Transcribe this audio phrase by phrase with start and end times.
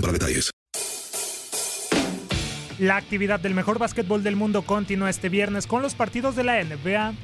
[0.00, 0.50] para detalles.
[2.78, 6.62] La actividad del mejor básquetbol del mundo continúa este viernes con los partidos de la
[6.62, 7.14] NBA.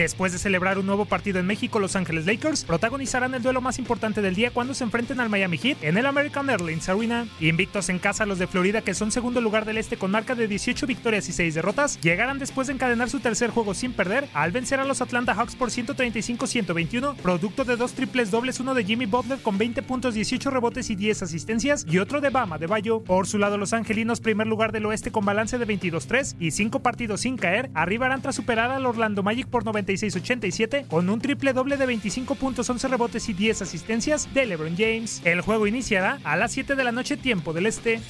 [0.00, 3.78] Después de celebrar un nuevo partido en México, Los Ángeles Lakers protagonizarán el duelo más
[3.78, 7.26] importante del día cuando se enfrenten al Miami Heat en el American Airlines Arena.
[7.38, 10.48] Invictos en casa, los de Florida, que son segundo lugar del este con marca de
[10.48, 14.52] 18 victorias y 6 derrotas, llegarán después de encadenar su tercer juego sin perder al
[14.52, 19.04] vencer a los Atlanta Hawks por 135-121, producto de dos triples dobles, uno de Jimmy
[19.04, 23.00] Butler con 20 puntos, 18 rebotes y 10 asistencias, y otro de Bama de Bayo.
[23.00, 26.80] Por su lado, los angelinos, primer lugar del oeste con balance de 22-3 y 5
[26.80, 29.64] partidos sin caer, arribarán tras superar al Orlando Magic por
[29.96, 34.76] 96-87 con un triple doble de 25 puntos, 11 rebotes y 10 asistencias de LeBron
[34.76, 35.20] James.
[35.24, 38.00] El juego iniciará a las 7 de la noche tiempo del este.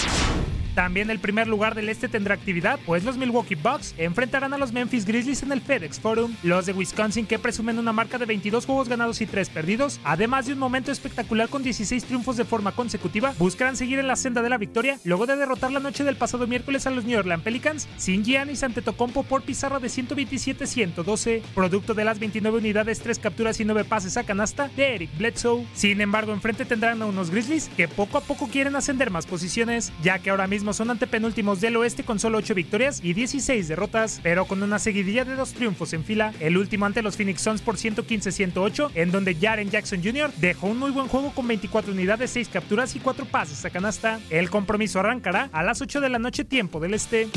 [0.80, 4.72] También el primer lugar del este tendrá actividad, pues los Milwaukee Bucks enfrentarán a los
[4.72, 6.34] Memphis Grizzlies en el FedEx Forum.
[6.42, 10.46] Los de Wisconsin, que presumen una marca de 22 juegos ganados y 3 perdidos, además
[10.46, 14.41] de un momento espectacular con 16 triunfos de forma consecutiva, buscarán seguir en la senda
[14.41, 17.44] de la victoria luego de derrotar la noche del pasado miércoles a los New Orleans
[17.44, 23.60] Pelicans sin Giannis Antetokounmpo por pizarra de 127-112, producto de las 29 unidades, 3 capturas
[23.60, 25.66] y 9 pases a canasta de Eric Bledsoe.
[25.74, 29.92] Sin embargo, enfrente tendrán a unos Grizzlies que poco a poco quieren ascender más posiciones,
[30.02, 34.20] ya que ahora mismo son antepenúltimos del oeste con solo 8 victorias y 16 derrotas,
[34.22, 36.32] pero con una seguidilla de dos triunfos en fila.
[36.41, 40.30] El último ante los Phoenix Suns por 115-108, en donde Jaren Jackson Jr.
[40.36, 44.20] dejó un muy buen juego con 24 unidades, 6 capturas y 4 pases a canasta.
[44.30, 47.28] El compromiso arrancará a las 8 de la noche tiempo del este.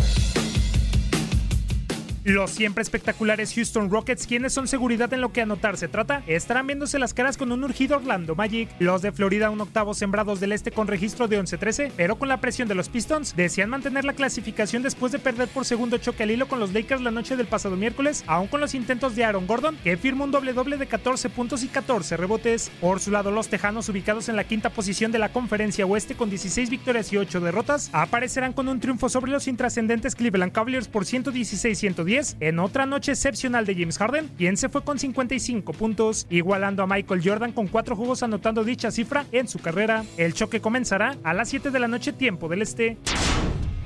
[2.25, 6.67] Los siempre espectaculares Houston Rockets, quienes son seguridad en lo que anotar se trata, estarán
[6.67, 8.69] viéndose las caras con un urgido Orlando Magic.
[8.79, 12.39] Los de Florida, un octavo sembrados del este con registro de 11-13, pero con la
[12.39, 16.31] presión de los Pistons, desean mantener la clasificación después de perder por segundo choque al
[16.31, 19.45] hilo con los Lakers la noche del pasado miércoles, aún con los intentos de Aaron
[19.45, 22.71] Gordon, que firma un doble-doble de 14 puntos y 14 rebotes.
[22.79, 26.29] Por su lado, los Tejanos, ubicados en la quinta posición de la conferencia oeste con
[26.29, 31.03] 16 victorias y 8 derrotas, aparecerán con un triunfo sobre los intrascendentes Cleveland Cavaliers por
[31.03, 36.83] 116-110 en otra noche excepcional de James Harden, quien se fue con 55 puntos, igualando
[36.83, 40.05] a Michael Jordan con cuatro juegos anotando dicha cifra en su carrera.
[40.17, 42.97] El choque comenzará a las 7 de la noche tiempo del este.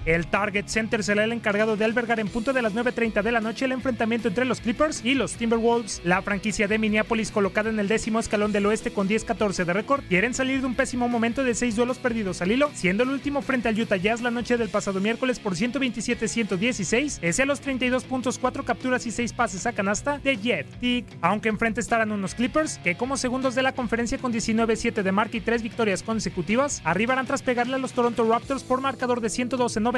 [0.07, 3.41] El Target Center será el encargado de albergar en punto de las 9.30 de la
[3.41, 5.99] noche el enfrentamiento entre los Clippers y los Timberwolves.
[6.05, 10.05] La franquicia de Minneapolis, colocada en el décimo escalón del oeste con 10-14 de récord,
[10.07, 13.41] quieren salir de un pésimo momento de seis duelos perdidos al hilo, siendo el último
[13.41, 18.05] frente al Utah Jazz la noche del pasado miércoles por 127-116, ese a los 32
[18.05, 21.05] puntos, 4 capturas y 6 pases a canasta de Jet Tick.
[21.19, 25.35] Aunque enfrente estarán unos Clippers, que como segundos de la conferencia con 19-7 de marca
[25.35, 29.29] y 3 victorias consecutivas, arribarán tras pegarle a los Toronto Raptors por marcador de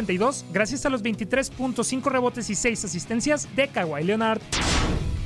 [0.07, 4.41] 112-90 gracias a los 23.5 rebotes y 6 asistencias de Kawhi Leonard.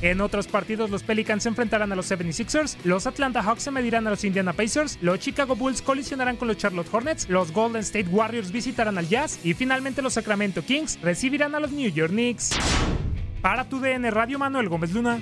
[0.02, 4.06] En otros partidos, los Pelicans se enfrentarán a los 76ers, los Atlanta Hawks se medirán
[4.06, 8.10] a los Indiana Pacers, los Chicago Bulls colisionarán con los Charlotte Hornets, los Golden State
[8.10, 12.50] Warriors visitarán al Jazz y finalmente los Sacramento Kings recibirán a los New York Knicks.
[13.42, 15.22] Para tu DN Radio Manuel Gómez Luna.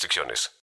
[0.01, 0.51] restricciones.